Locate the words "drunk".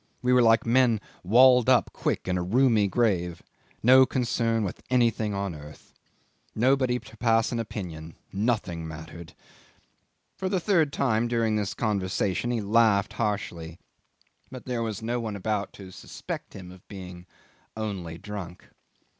18.17-18.69